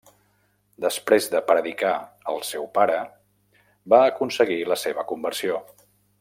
[0.85, 1.91] Després de predicar
[2.33, 2.95] al seu pare
[3.95, 5.63] va aconseguir la seva conversió.